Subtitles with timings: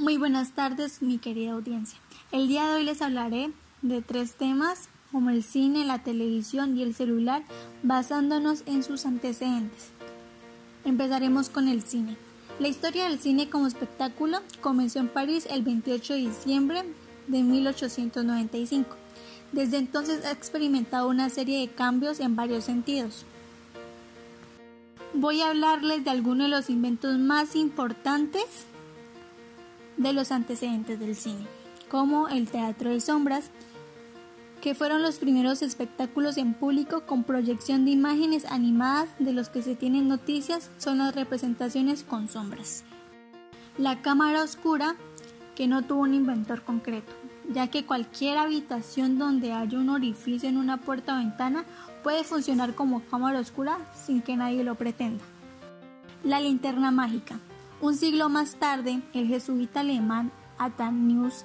[0.00, 1.98] Muy buenas tardes, mi querida audiencia.
[2.32, 6.82] El día de hoy les hablaré de tres temas como el cine, la televisión y
[6.82, 7.42] el celular,
[7.82, 9.90] basándonos en sus antecedentes.
[10.86, 12.16] Empezaremos con el cine.
[12.58, 16.82] La historia del cine como espectáculo comenzó en París el 28 de diciembre
[17.26, 18.96] de 1895.
[19.52, 23.26] Desde entonces ha experimentado una serie de cambios en varios sentidos.
[25.12, 28.46] Voy a hablarles de algunos de los inventos más importantes
[30.00, 31.46] de los antecedentes del cine,
[31.90, 33.50] como el teatro de sombras,
[34.62, 39.62] que fueron los primeros espectáculos en público con proyección de imágenes animadas de los que
[39.62, 42.84] se tienen noticias son las representaciones con sombras.
[43.76, 44.96] La cámara oscura,
[45.54, 47.12] que no tuvo un inventor concreto,
[47.50, 51.64] ya que cualquier habitación donde haya un orificio en una puerta o ventana
[52.02, 55.24] puede funcionar como cámara oscura sin que nadie lo pretenda.
[56.22, 57.38] La linterna mágica,
[57.80, 61.44] un siglo más tarde, el jesuita alemán Athanasius,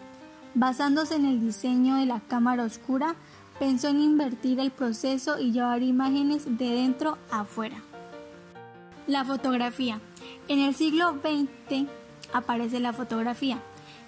[0.53, 3.15] basándose en el diseño de la cámara oscura,
[3.59, 7.77] pensó en invertir el proceso y llevar imágenes de dentro a afuera.
[9.07, 10.01] La fotografía.
[10.47, 11.87] En el siglo XX
[12.33, 13.59] aparece la fotografía.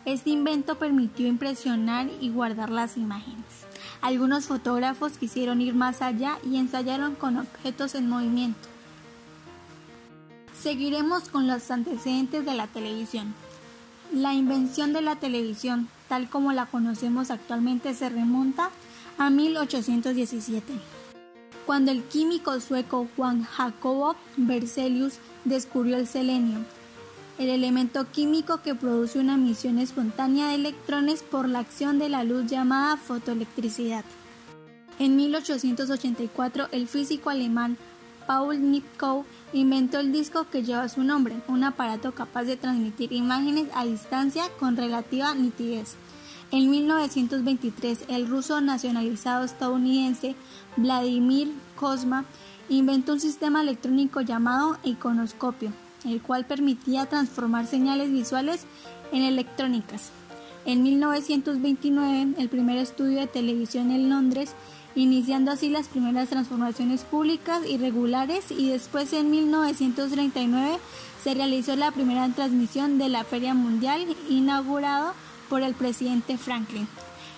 [0.05, 3.67] Este invento permitió impresionar y guardar las imágenes.
[4.01, 8.67] Algunos fotógrafos quisieron ir más allá y ensayaron con objetos en movimiento.
[10.67, 13.33] Seguiremos con los antecedentes de la televisión.
[14.11, 18.69] La invención de la televisión, tal como la conocemos actualmente, se remonta
[19.17, 20.73] a 1817,
[21.65, 26.59] cuando el químico sueco Juan Jacobo Berzelius descubrió el selenio,
[27.39, 32.25] el elemento químico que produce una emisión espontánea de electrones por la acción de la
[32.25, 34.03] luz llamada fotoelectricidad.
[34.99, 37.77] En 1884, el físico alemán
[38.27, 43.69] Paul Nipkow inventó el disco que lleva su nombre, un aparato capaz de transmitir imágenes
[43.73, 45.95] a distancia con relativa nitidez.
[46.51, 50.35] En 1923, el ruso nacionalizado estadounidense
[50.75, 52.25] Vladimir Kozma
[52.69, 55.71] inventó un sistema electrónico llamado iconoscopio,
[56.05, 58.65] el cual permitía transformar señales visuales
[59.11, 60.11] en electrónicas.
[60.65, 64.53] En 1929, el primer estudio de televisión en Londres
[64.97, 70.79] iniciando así las primeras transformaciones públicas y regulares y después en 1939
[71.23, 75.13] se realizó la primera transmisión de la Feria Mundial inaugurado
[75.49, 76.87] por el presidente Franklin.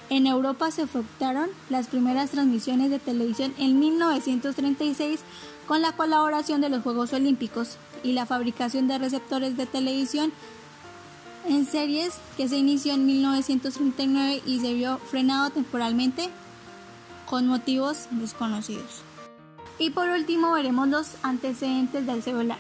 [0.09, 5.19] En Europa se efectuaron las primeras transmisiones de televisión en 1936
[5.68, 10.31] con la colaboración de los Juegos Olímpicos y la fabricación de receptores de televisión
[11.46, 16.30] en series que se inició en 1939 y se vio frenado temporalmente
[17.30, 19.04] con motivos desconocidos.
[19.78, 22.58] Y por último veremos los antecedentes del celular.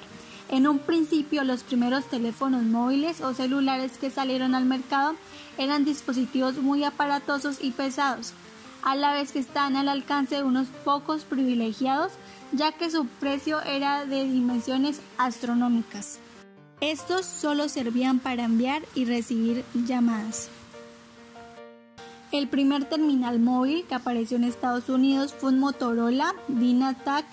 [0.47, 5.15] En un principio los primeros teléfonos móviles o celulares que salieron al mercado
[5.57, 8.33] eran dispositivos muy aparatosos y pesados,
[8.81, 12.13] a la vez que estaban al alcance de unos pocos privilegiados,
[12.51, 16.19] ya que su precio era de dimensiones astronómicas.
[16.79, 20.49] Estos solo servían para enviar y recibir llamadas.
[22.31, 27.25] El primer terminal móvil que apareció en Estados Unidos fue un Motorola Dynatac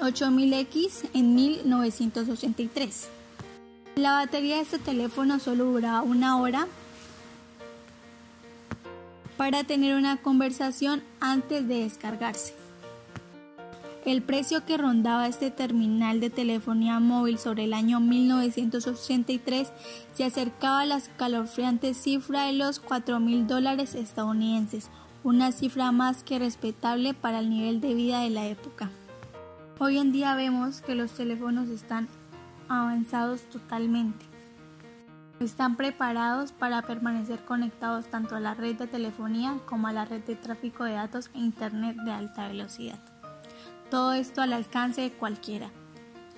[0.00, 3.08] 8000X en 1983.
[3.96, 6.66] La batería de este teléfono solo duraba una hora
[9.36, 12.65] para tener una conversación antes de descargarse.
[14.06, 19.72] El precio que rondaba este terminal de telefonía móvil sobre el año 1983
[20.14, 24.90] se acercaba a la escalofriante cifra de los 4 mil dólares estadounidenses,
[25.24, 28.90] una cifra más que respetable para el nivel de vida de la época.
[29.80, 32.06] Hoy en día vemos que los teléfonos están
[32.68, 34.24] avanzados totalmente.
[35.40, 40.22] Están preparados para permanecer conectados tanto a la red de telefonía como a la red
[40.22, 43.00] de tráfico de datos e Internet de alta velocidad.
[43.90, 45.70] Todo esto al alcance de cualquiera,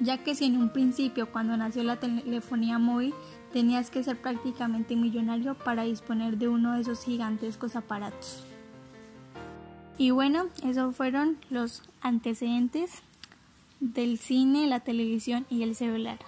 [0.00, 3.14] ya que si en un principio cuando nació la telefonía móvil
[3.52, 8.44] tenías que ser prácticamente millonario para disponer de uno de esos gigantescos aparatos.
[9.96, 13.02] Y bueno, esos fueron los antecedentes
[13.80, 16.18] del cine, la televisión y el celular.